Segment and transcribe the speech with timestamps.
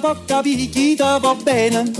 [0.00, 1.90] Da chi ti va bene.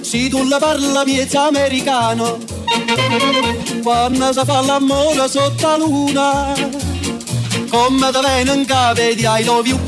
[0.00, 2.38] Se tu la parla miezza americano.
[3.82, 6.54] Quando si fa l'amore sotto la luna
[7.70, 9.78] Come da viene in capo di I love you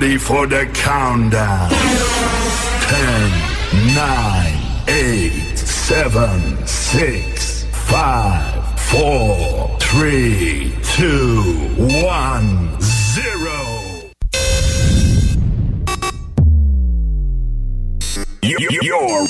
[0.00, 1.70] ready for the countdown.
[1.70, 11.42] 10, 9, 8, 7, 6, 5, 4, 3, 2,
[11.78, 14.10] 1, 0.
[18.82, 19.26] Your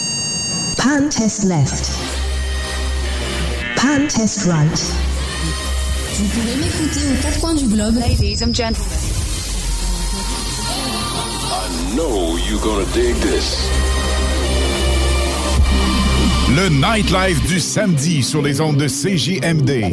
[0.76, 1.90] Pan test left.
[3.76, 4.92] Pan test right.
[6.18, 7.94] Vous pouvez m'écouter aux quatre coins du globe.
[7.94, 8.95] Ladies and gentlemen.
[11.96, 13.68] You're gonna dig this.
[16.54, 19.90] Le nightlife du samedi sur les ondes de CJMD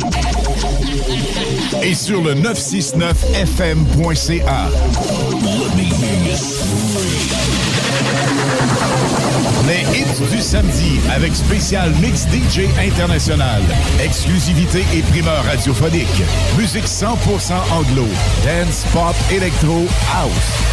[1.81, 4.69] et sur le 969fm.ca.
[9.65, 13.61] Les hits du samedi avec spécial mix DJ international.
[14.03, 16.21] Exclusivité et primeur radiophonique.
[16.57, 18.05] Musique 100% anglo.
[18.43, 20.72] Dance, pop, électro, house.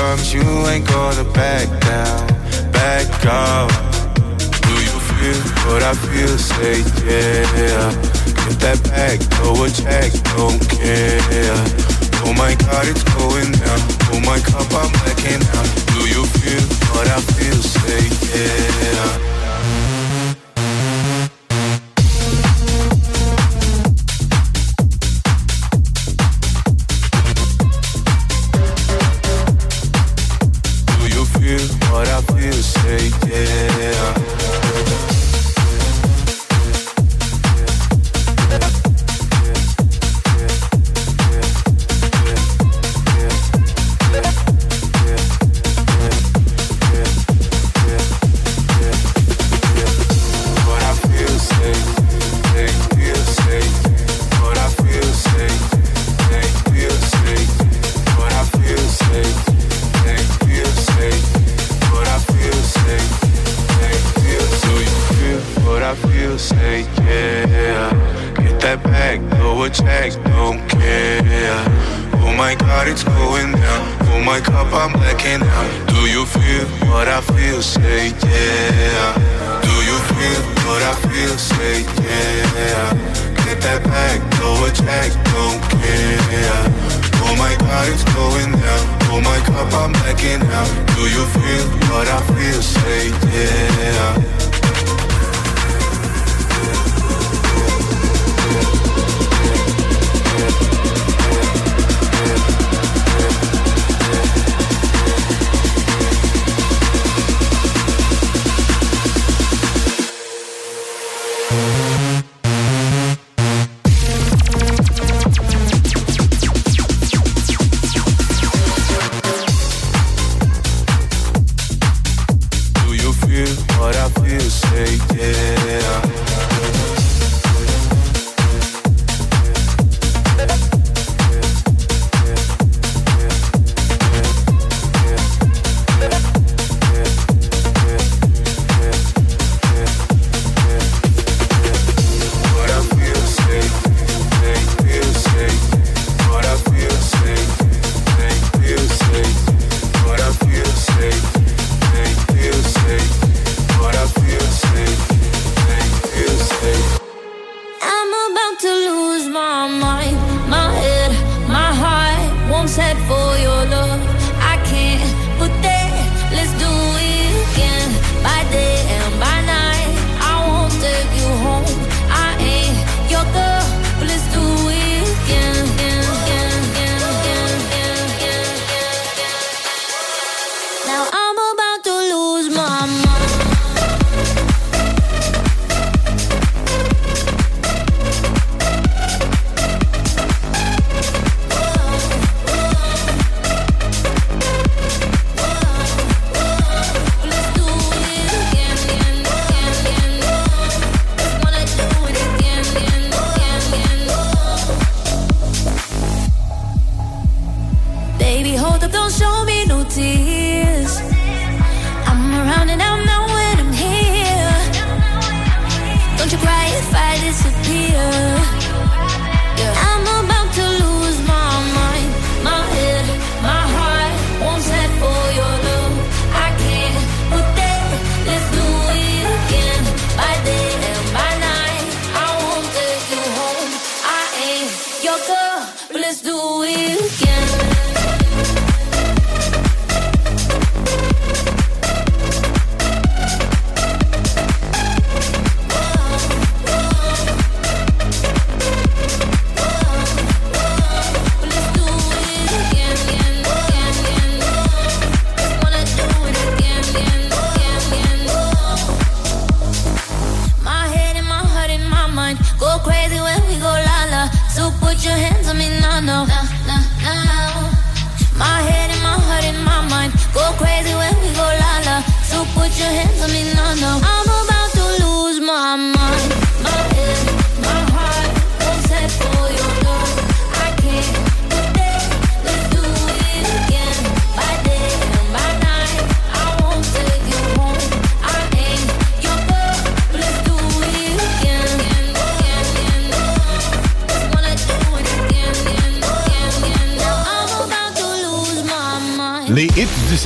[0.00, 2.26] Promise you ain't gonna back down,
[2.72, 3.68] back up.
[4.64, 6.38] Do you feel what I feel?
[6.38, 7.92] Say yeah.
[8.24, 11.20] Get that back, throw a check, don't care.
[12.24, 13.80] Oh my God, it's going down.
[14.08, 15.68] Oh my cup, I'm blacking out.
[15.92, 16.64] Do you feel
[16.96, 17.60] what I feel?
[17.60, 19.39] Say yeah.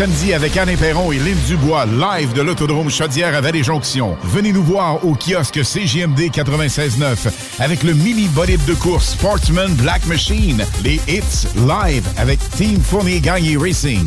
[0.04, 4.18] Samedi avec Anne Perron et Lynn Dubois, live de l'Autodrome Chaudière à Vallée-Jonction.
[4.23, 10.04] Venez nous voir au kiosque CGMD 96.9 avec le mini bolide de course Sportsman Black
[10.04, 10.62] Machine.
[10.82, 14.06] Les hits live avec Team Fournier Gagné Racing.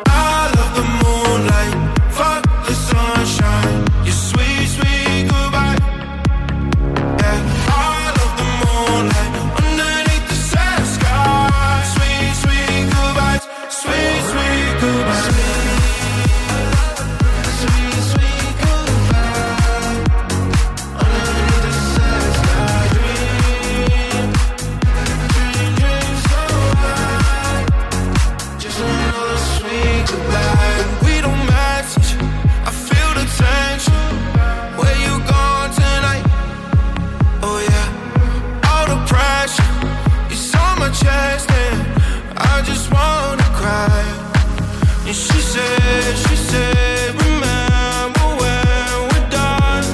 [45.53, 49.85] she said, remember when we're done.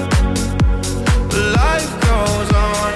[1.54, 2.94] Life goes on.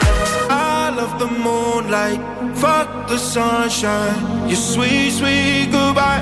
[0.50, 2.20] I love the moonlight,
[2.56, 4.48] fuck the sunshine.
[4.48, 6.22] Your sweet, sweet goodbye.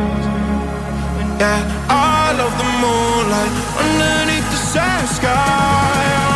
[1.39, 6.28] Yeah, I love the moonlight underneath the sad sky.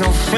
[0.00, 0.37] no friend.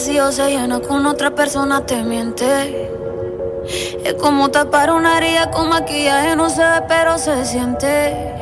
[0.00, 2.90] vacío se llena con otra persona, te miente.
[4.02, 8.34] Es como tapar una herida con maquillaje, no se ve, pero se siente.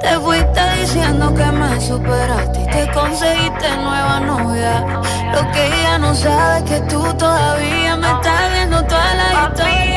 [0.00, 5.02] Te fuiste diciendo que me superaste y te conseguiste nueva novia.
[5.34, 9.91] Lo que ella no sabe es que tú todavía me estás viendo toda la historia.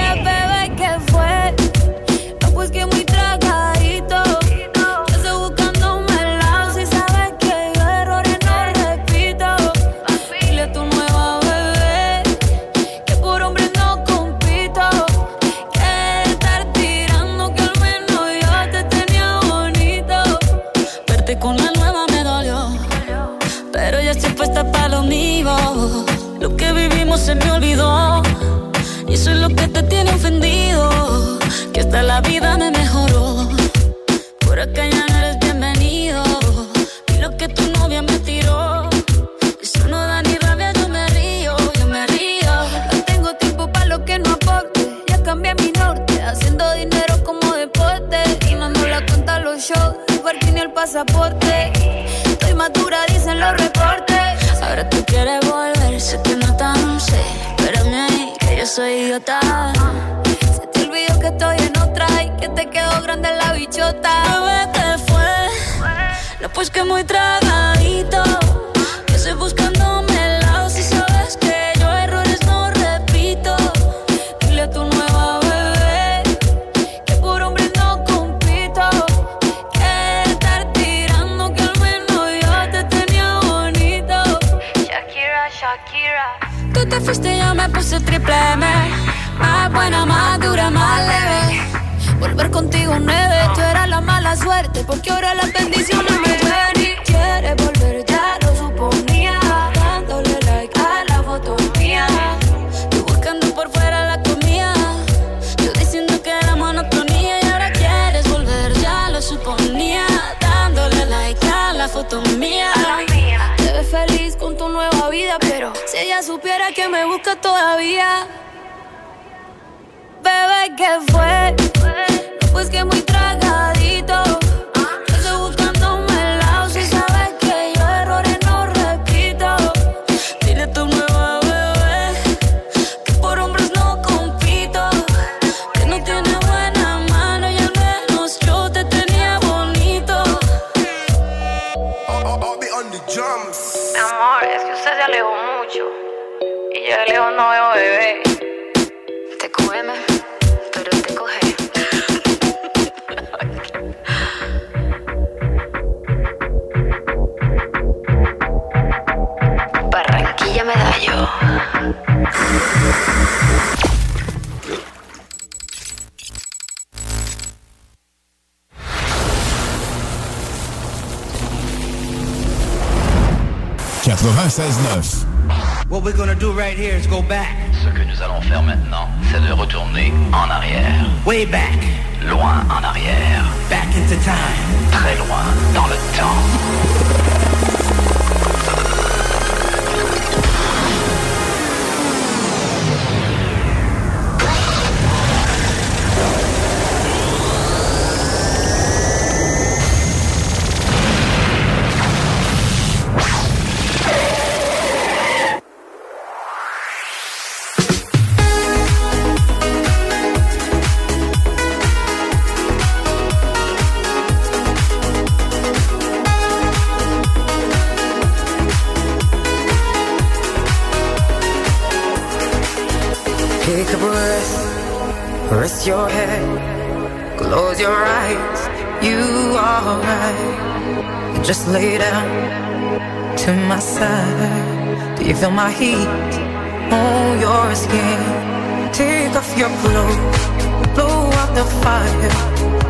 [241.85, 242.33] fire.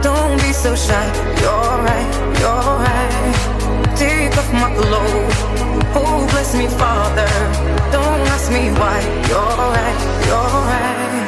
[0.08, 1.08] Don't be so shy.
[1.44, 2.10] You're right,
[2.42, 3.36] you're right.
[4.02, 5.38] Take off my clothes.
[6.00, 7.32] Oh, bless me, Father.
[7.96, 8.98] Don't ask me why.
[9.30, 11.26] You're right, you're right.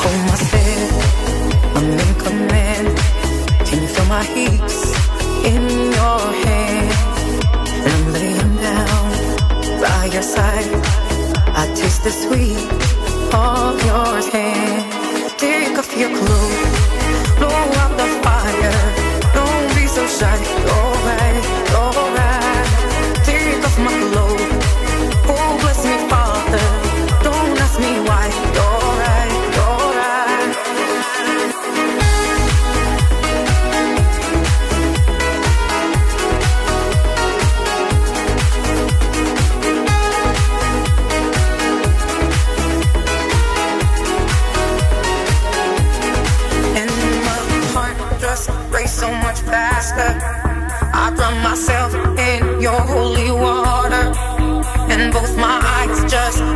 [0.00, 0.92] Hold my myself.
[1.76, 2.88] I'm in command.
[3.68, 4.70] Can you feel my heat
[5.52, 5.64] in
[5.98, 6.90] your hand?
[7.90, 9.08] I'm laying down
[9.82, 10.72] by your side.
[11.60, 12.62] I taste the sweet
[13.34, 14.98] of your hand.
[15.38, 16.67] Take off your clothes
[17.38, 18.72] blow out the fire.
[19.34, 20.77] Don't be so shy.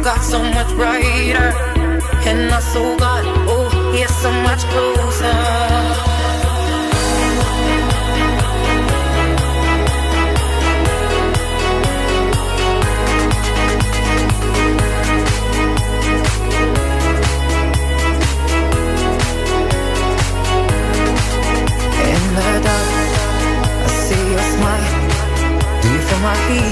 [0.03, 1.53] got so much brighter,
[2.27, 5.93] and I so got oh yeah, so much closer.
[26.23, 26.72] my feet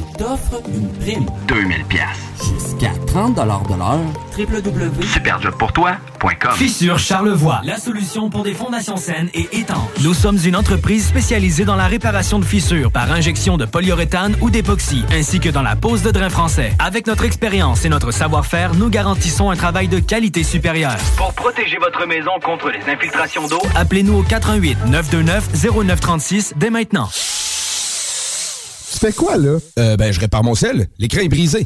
[0.21, 1.25] T'offre une prime.
[1.47, 2.05] 2000 pièces.
[2.37, 3.63] Jusqu'à 30 de l'heure.
[4.37, 9.89] www.superjobpourtoi.com Fissure Charlevoix, la solution pour des fondations saines et étanches.
[10.03, 14.51] Nous sommes une entreprise spécialisée dans la réparation de fissures par injection de polyuréthane ou
[14.51, 16.71] d'époxy, ainsi que dans la pose de drain français.
[16.77, 20.97] Avec notre expérience et notre savoir-faire, nous garantissons un travail de qualité supérieure.
[21.17, 25.49] Pour protéger votre maison contre les infiltrations d'eau, Appelez-nous au 88 929
[25.87, 27.09] 0936 dès maintenant.
[28.91, 29.57] Tu fais quoi, là?
[29.79, 30.87] Euh, ben, je répare mon sel.
[30.99, 31.65] L'écran est brisé.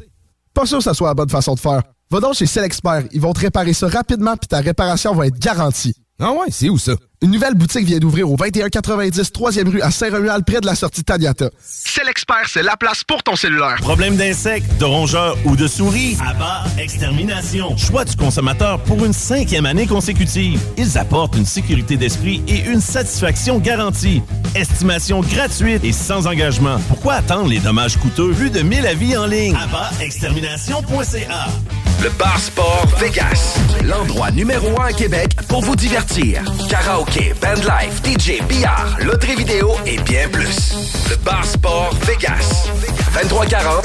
[0.54, 1.82] Pas sûr que ça soit la bonne façon de faire.
[2.12, 3.04] Va donc chez Selexpert.
[3.12, 5.94] Ils vont te réparer ça rapidement puis ta réparation va être garantie.
[6.20, 6.94] Ah ouais, c'est où ça?
[7.26, 11.04] Une nouvelle boutique vient d'ouvrir au 2190 3e rue à Saint-Romuald, près de la sortie
[11.04, 11.50] Taniata.
[11.60, 13.78] Selexpert, c'est la place pour ton cellulaire.
[13.80, 16.20] Problème d'insectes, de rongeurs ou de souris?
[16.24, 17.76] Abba Extermination.
[17.78, 20.60] Choix du consommateur pour une cinquième année consécutive.
[20.78, 24.22] Ils apportent une sécurité d'esprit et une satisfaction garantie.
[24.54, 26.78] Estimation gratuite et sans engagement.
[26.90, 29.58] Pourquoi attendre les dommages coûteux vu de 1000 avis en ligne?
[30.00, 31.48] Extermination.ca
[32.04, 33.58] Le Bar Sport Vegas.
[33.84, 36.44] L'endroit numéro un à Québec pour vous divertir.
[36.70, 40.74] Karaoke, bandlife, DJ, billard, loterie vidéo et bien plus.
[41.09, 42.68] Le Bar Sport Vegas.
[43.13, 43.85] 2340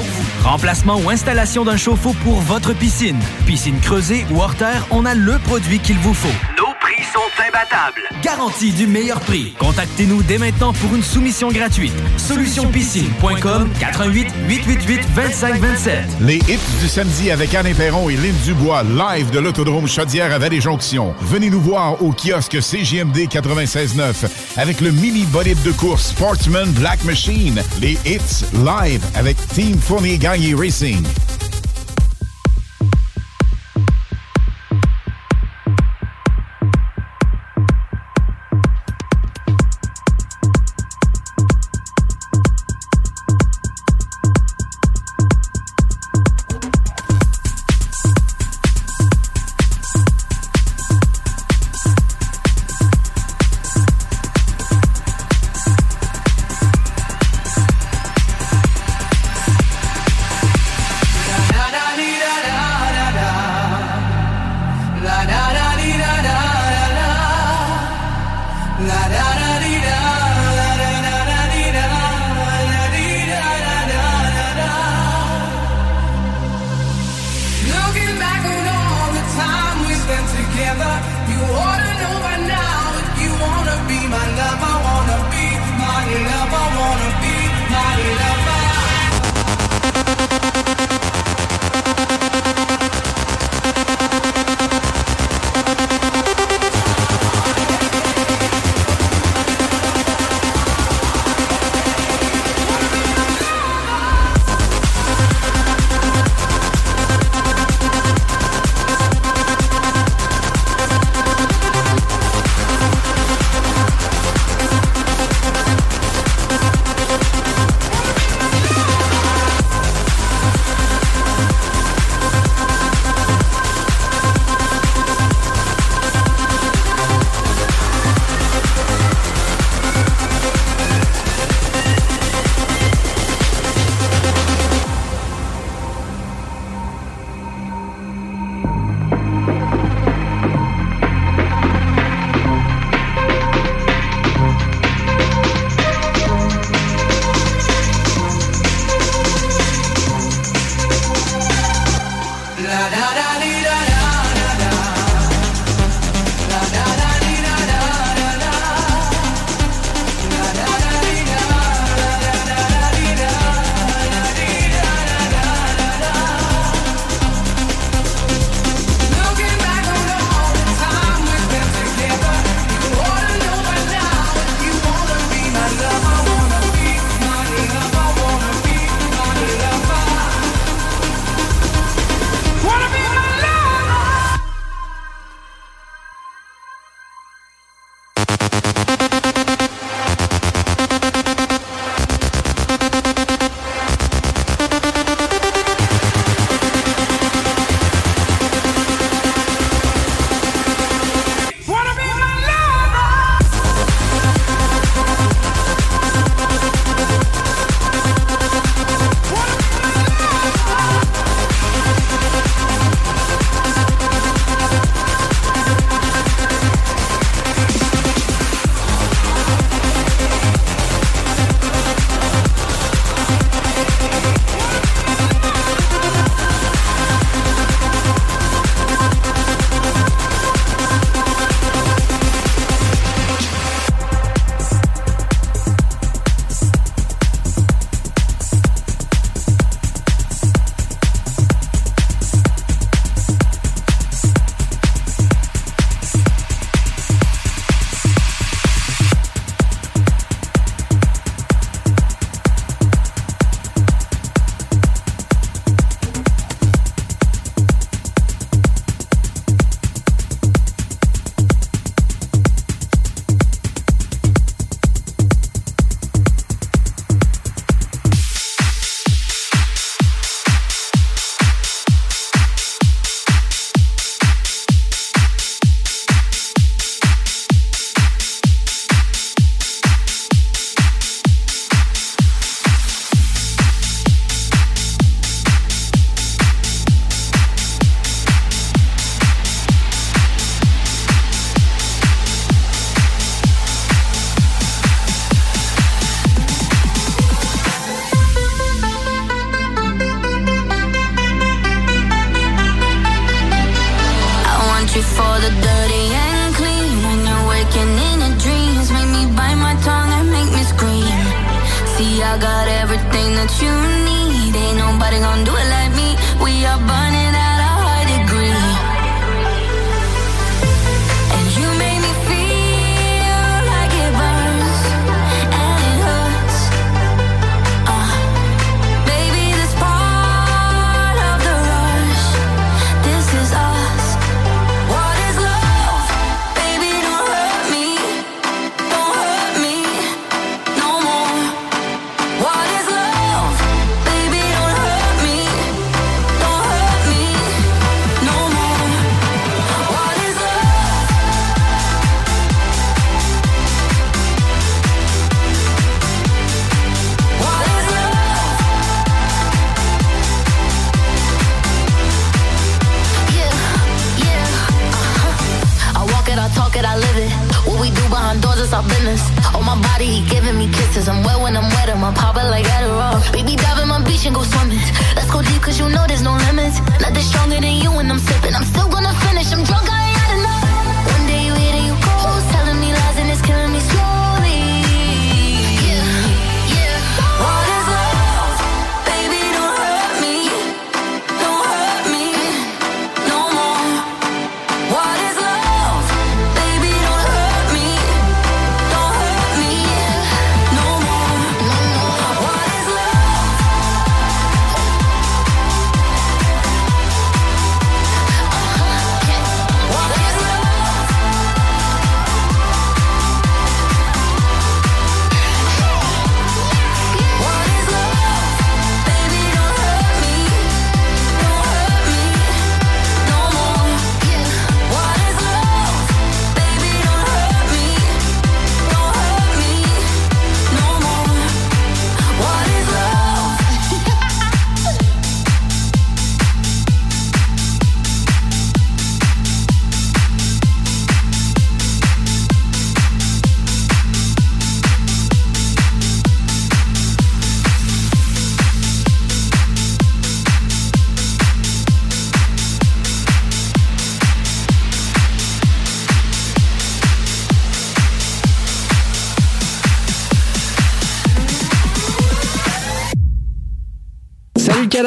[0.03, 0.49] vous.
[0.49, 3.19] Remplacement ou installation d'un chauffe-eau pour votre piscine.
[3.45, 6.27] Piscine creusée ou hors terre, on a le produit qu'il vous faut.
[6.57, 8.01] Nos prix sont imbattables.
[8.23, 9.53] Garantie du meilleur prix.
[9.57, 11.93] Contactez-nous dès maintenant pour une soumission gratuite.
[12.17, 16.05] Solutionpiscine.com 88 888 2527.
[16.21, 20.37] Les hits du samedi avec Alain Perron et Lynn Dubois, live de l'Autodrome Chaudière à
[20.39, 21.13] Vallée-Jonction.
[21.21, 27.03] Venez nous voir au kiosque CGMD 96.9 avec le mini bolide de course Sportsman Black
[27.03, 27.61] Machine.
[27.81, 31.50] Les hits live avec Team Fournier Gagné Racing.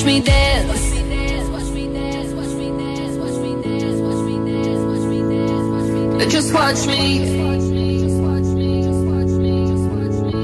[0.00, 0.90] watch me dance.
[6.32, 7.20] Just watch me.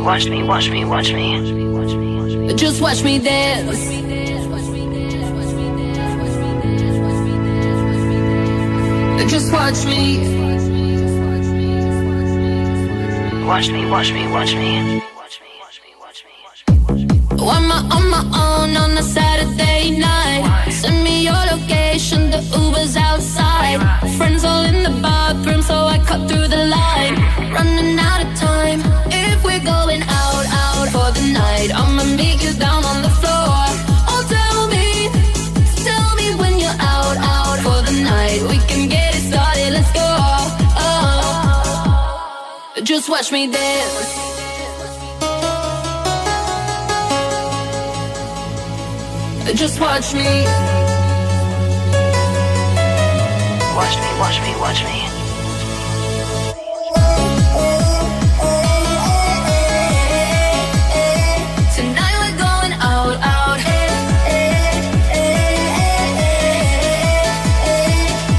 [0.02, 2.54] Watch me, watch me, watch me.
[2.54, 3.78] Just watch me dance.
[9.30, 10.18] Just watch me.
[13.46, 15.02] Watch me, watch me, watch me.
[17.38, 19.26] Why am I on my own on the side?
[19.87, 23.78] Send me your location, the Uber's outside.
[24.16, 27.14] Friends all in the bathroom, so I cut through the line.
[27.53, 28.80] Running out of time.
[29.12, 33.55] If we're going out, out for the night, I'ma meet you down on the floor.
[34.11, 35.09] Oh, tell me,
[35.84, 38.43] tell me when you're out, out for the night.
[38.43, 40.11] We can get it started, let's go.
[40.82, 41.62] Oh.
[42.82, 44.26] Just watch me dance.
[49.57, 50.44] just watch me.
[53.74, 54.98] Watch me, watch me, watch me.
[61.74, 63.61] Tonight we're going out, out.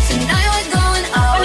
[0.08, 1.42] Tonight we're going out.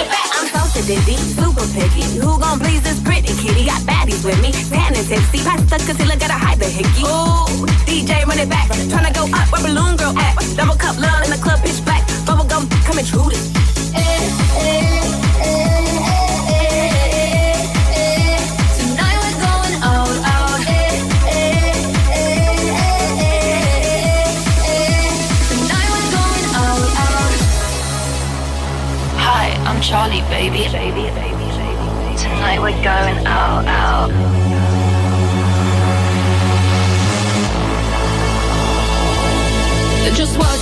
[0.52, 2.02] I'm dizzy, super picky.
[2.18, 3.64] Who gon' please this pretty kitty?
[3.64, 6.21] Got baddies with me, tan and tipsy, pasta concealer
[8.43, 10.34] it back, tryna go up where balloon girl at.
[10.57, 12.03] Double cup love in the club, pitch black.
[12.26, 13.45] Bubble gum, come intrude it.
[18.78, 20.61] Tonight we're going out, out.
[25.51, 27.34] Tonight we're going out, out.
[29.22, 30.66] Hi, I'm Charlie, baby.
[30.72, 32.16] Baby, baby, baby.
[32.18, 34.32] Tonight we're going out, out.
[40.14, 40.61] Just watch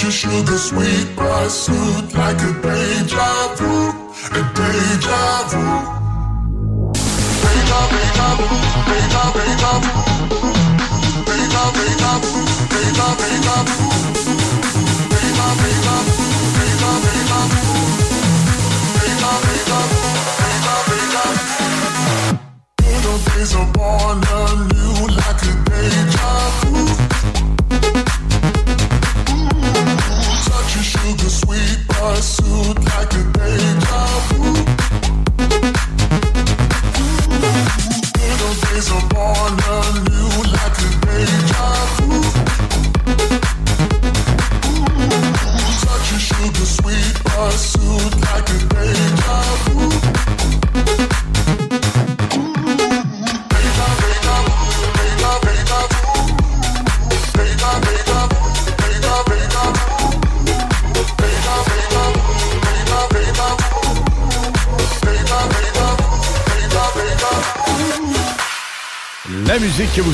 [0.00, 3.90] A sugar sweet pursuit like a deja vu,
[4.30, 5.64] a deja vu.
[7.42, 8.48] Deja, deja vu,
[8.88, 9.92] deja, deja vu.
[11.26, 12.40] Deja, deja vu,
[12.70, 13.87] deja, deja vu.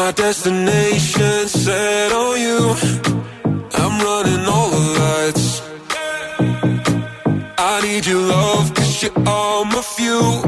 [0.00, 2.58] My destination set on you.
[3.82, 5.60] I'm running all the lights.
[7.58, 10.47] I need your love, cause you're all my fuel.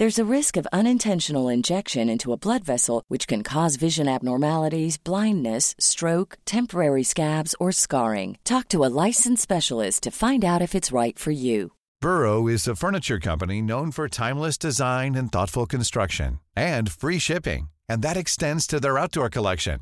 [0.00, 4.96] There's a risk of unintentional injection into a blood vessel, which can cause vision abnormalities,
[4.96, 8.38] blindness, stroke, temporary scabs, or scarring.
[8.42, 11.72] Talk to a licensed specialist to find out if it's right for you.
[12.00, 17.68] Burrow is a furniture company known for timeless design and thoughtful construction, and free shipping,
[17.86, 19.80] and that extends to their outdoor collection.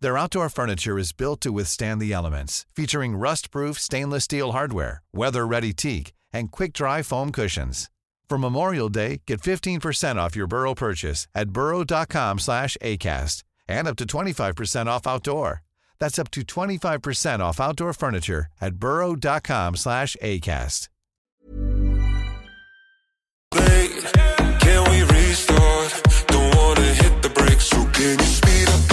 [0.00, 5.74] Their outdoor furniture is built to withstand the elements, featuring rust-proof stainless steel hardware, weather-ready
[5.74, 7.90] teak, and quick-dry foam cushions.
[8.28, 13.96] For Memorial Day, get 15% off your Burrow purchase at burrow.com slash ACAST and up
[13.96, 15.62] to 25% off outdoor.
[16.00, 20.88] That's up to 25% off outdoor furniture at burrow.com slash ACAST.
[23.52, 26.02] Can we restart?
[26.28, 28.92] Don't wanna hit the brakes, so can you speed up?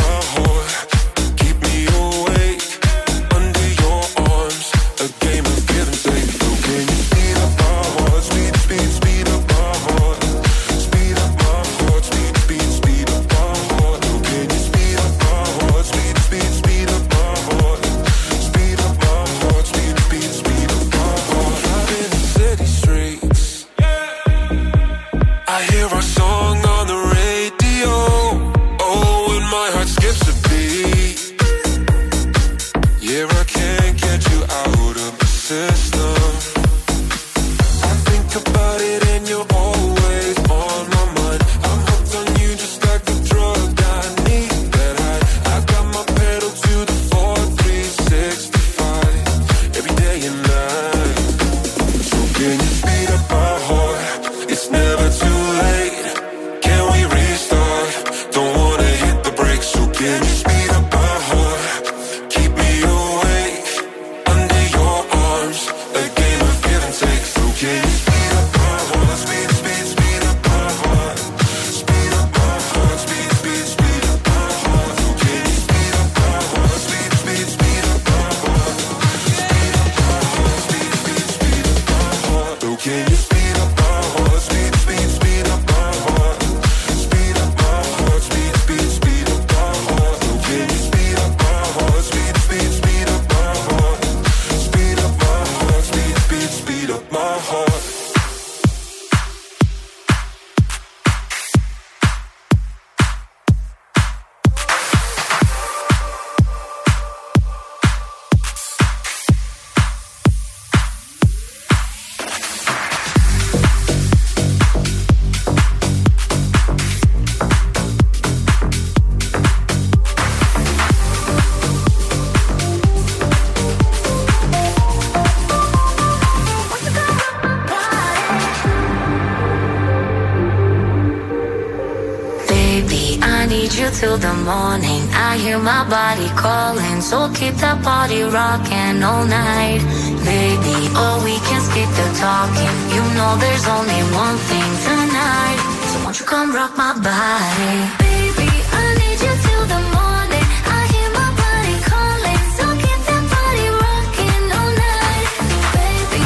[137.84, 139.82] Body rocking all night.
[140.26, 142.76] Baby, oh, we can skip the talking.
[142.96, 145.60] You know there's only one thing tonight.
[145.92, 147.76] So won't you come rock my body?
[148.04, 148.50] Baby,
[148.82, 150.46] I need you till the morning.
[150.78, 155.28] I hear my body calling, so keep that body rocking all night.
[155.76, 156.26] Baby,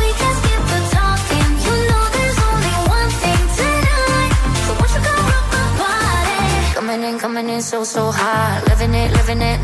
[0.00, 1.48] we can skip the talking.
[1.66, 4.32] You know there's only one thing tonight.
[4.66, 6.74] So won't you come rock my body?
[6.78, 8.62] Coming in, coming in so, so hot.
[8.68, 9.63] Living it, living it,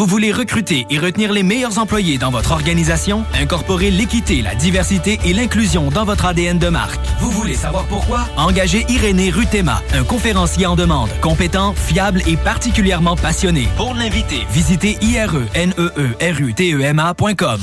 [0.00, 3.26] Vous voulez recruter et retenir les meilleurs employés dans votre organisation?
[3.34, 6.98] Incorporer l'équité, la diversité et l'inclusion dans votre ADN de marque.
[7.18, 8.26] Vous voulez savoir pourquoi?
[8.38, 13.68] Engagez Irénée Rutema, un conférencier en demande, compétent, fiable et particulièrement passionné.
[13.76, 17.60] Pour l'inviter, visitez ireneerutema.com.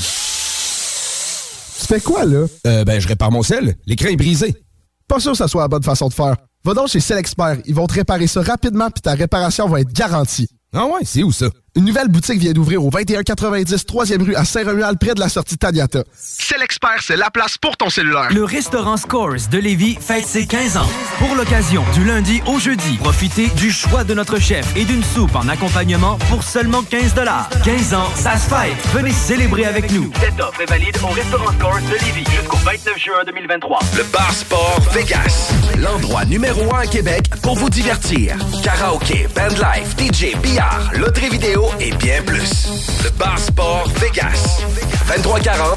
[1.80, 2.46] Tu fais quoi, là?
[2.68, 3.78] Euh, ben, je répare mon sel.
[3.88, 4.56] L'écran est brisé.
[5.08, 6.36] Pas sûr que ça soit la bonne façon de faire.
[6.64, 7.58] Va donc chez Selexpert.
[7.66, 10.48] Ils vont te réparer ça rapidement puis ta réparation va être garantie.
[10.74, 11.48] Ah ouais, c'est où ça?
[11.78, 15.60] Une nouvelle boutique vient d'ouvrir au 2190 3e rue à Saint-Romuald, près de la sortie
[15.60, 16.04] Taniata.
[16.16, 18.30] C'est l'expert, c'est la place pour ton cellulaire.
[18.32, 20.90] Le restaurant Scores de Lévis fête ses 15 ans.
[21.20, 25.36] Pour l'occasion, du lundi au jeudi, profitez du choix de notre chef et d'une soupe
[25.36, 27.14] en accompagnement pour seulement 15
[27.64, 28.76] 15 ans, ça se fête.
[28.96, 30.12] Venez célébrer avec nous.
[30.20, 33.80] Cette offre est valide au restaurant Scores de Lévis jusqu'au 29 juin 2023.
[33.98, 35.52] Le Bar Sport Vegas.
[35.78, 38.36] L'endroit numéro un à Québec pour vous divertir.
[38.64, 42.68] Karaoke, bandlife, DJ, billard, loterie vidéo et bien plus.
[43.04, 44.62] Le Bar Sport Vegas.
[45.24, 45.77] 2340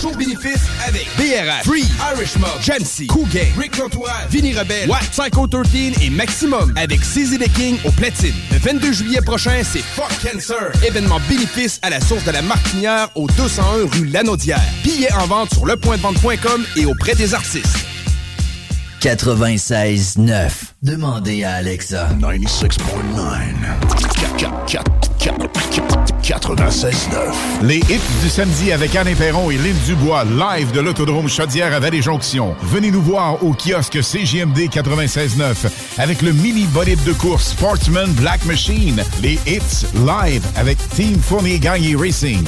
[0.00, 1.84] Show bénéfice avec BRF, Free,
[2.14, 7.00] Irish Mob, Jamsey, Cool Gang, Rick Contois, Vinny Rebelle, Watt, Psycho 13 et Maximum avec
[7.00, 8.34] CZ the King au platine.
[8.52, 10.72] Le 22 juillet prochain, c'est Fuck Cancer.
[10.84, 14.60] Événement bénéfice à la source de la Martinière au 201 rue Lanaudière.
[14.82, 17.66] Billets en vente sur lepointdevente.com et auprès des artistes.
[19.00, 20.50] 96.9.
[20.82, 22.08] Demandez à Alexa.
[22.20, 25.07] 96.9.
[27.62, 31.80] Les hits du samedi avec Anne Perron et Lynn Dubois, live de l'Autodrome Chaudière à
[31.80, 32.54] Vallée-Jonction.
[32.62, 38.44] Venez nous voir au kiosque CGMD 96.9 avec le mini bolide de course Sportsman Black
[38.44, 39.02] Machine.
[39.22, 42.44] Les hits live avec Team Fournier Gagné Racing.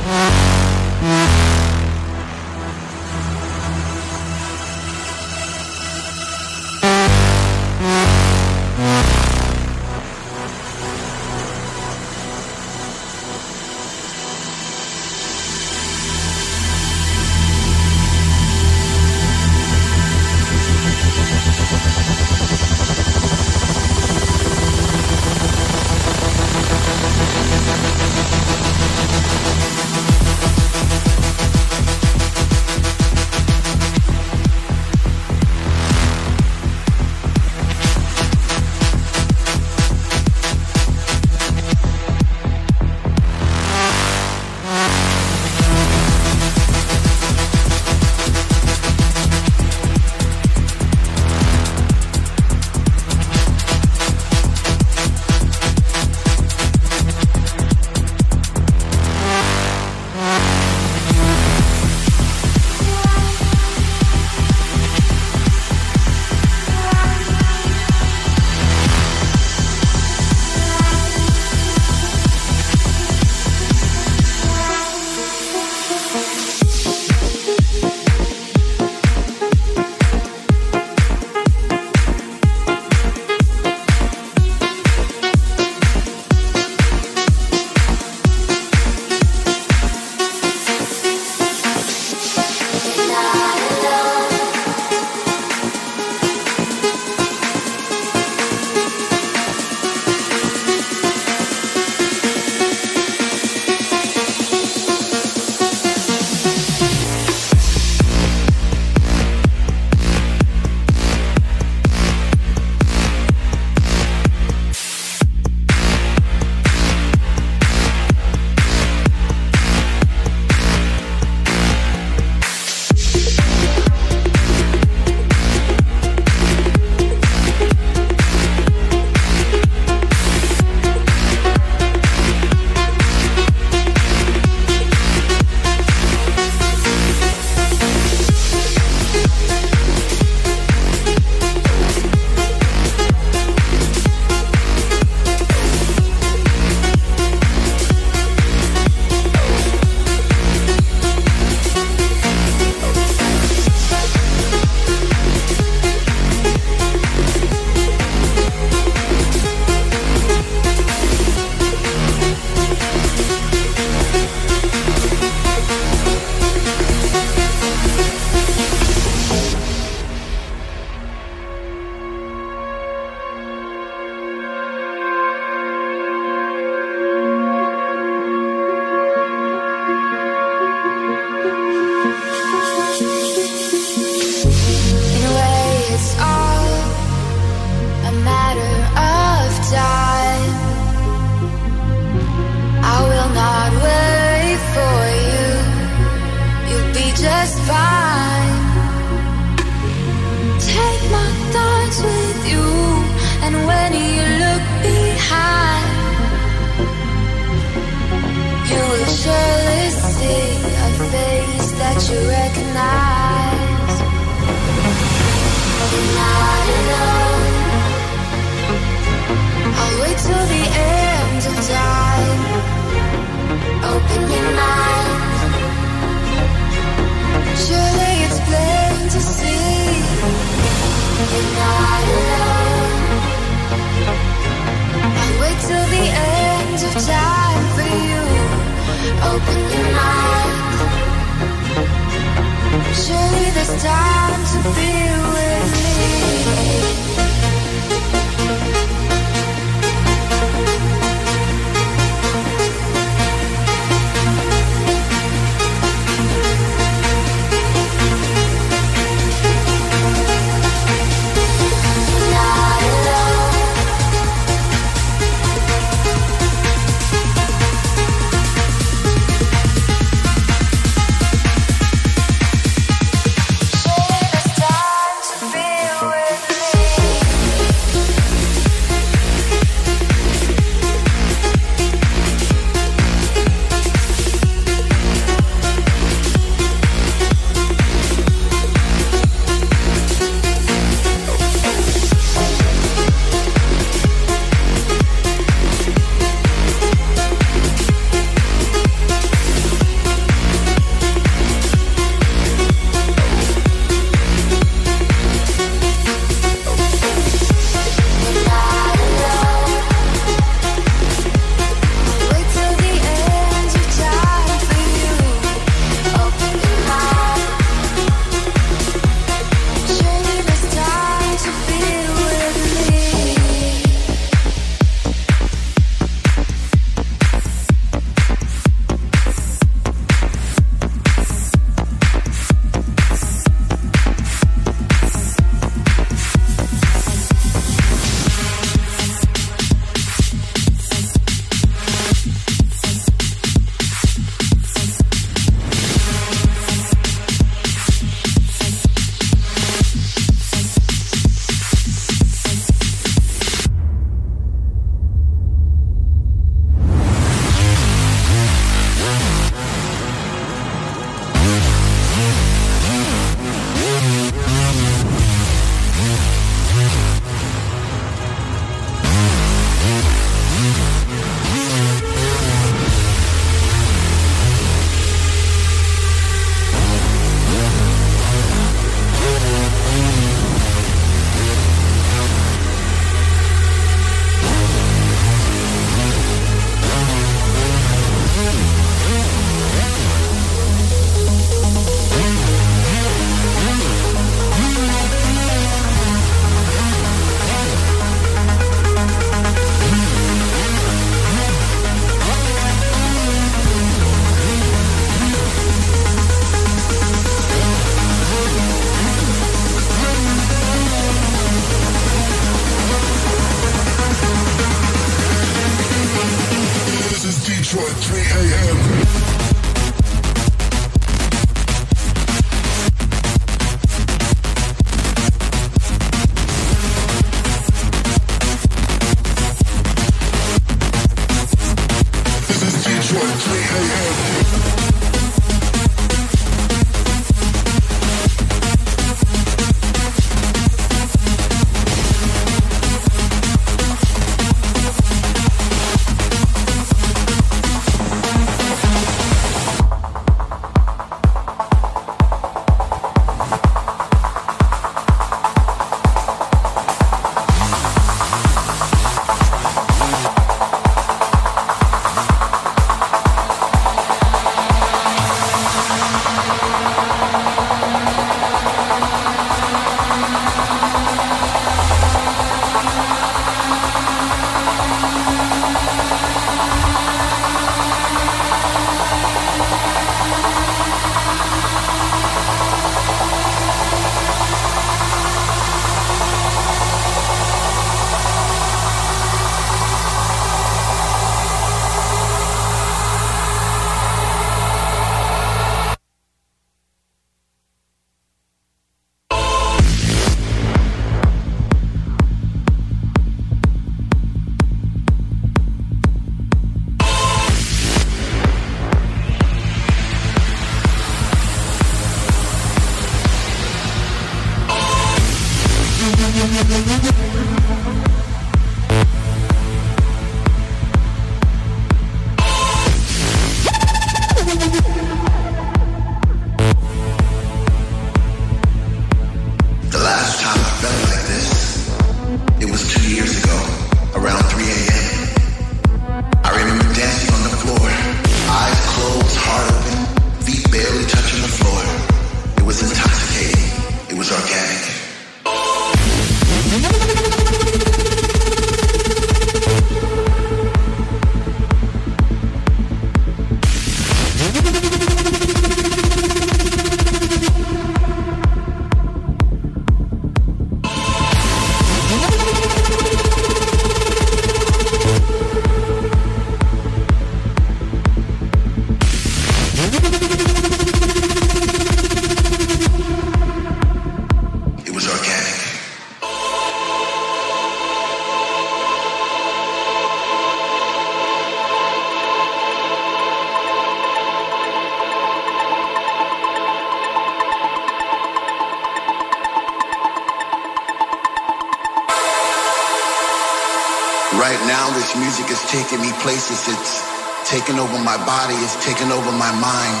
[598.26, 598.58] Body.
[598.66, 600.00] It's taken over my mind.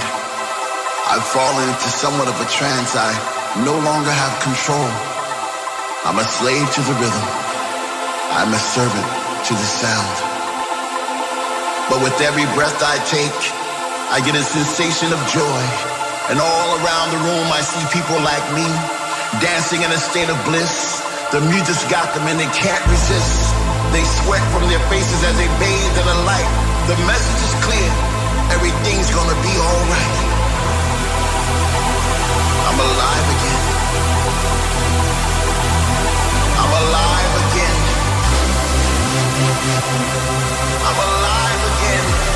[1.06, 2.98] I've fallen into somewhat of a trance.
[2.98, 3.14] I
[3.62, 4.90] no longer have control.
[6.02, 7.26] I'm a slave to the rhythm.
[8.34, 9.06] I'm a servant
[9.46, 10.16] to the sound.
[11.86, 13.40] But with every breath I take,
[14.10, 15.62] I get a sensation of joy.
[16.26, 18.66] And all around the room, I see people like me
[19.38, 20.98] dancing in a state of bliss.
[21.30, 23.54] The music's got them and they can't resist.
[23.94, 26.50] They sweat from their faces as they bathe in the light.
[26.90, 28.05] The message is clear.
[28.56, 30.16] Everything's gonna be alright.
[32.68, 33.62] I'm alive again.
[36.62, 37.78] I'm alive again.
[40.88, 42.35] I'm alive again.